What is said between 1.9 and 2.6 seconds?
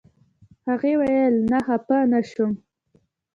نه شوم.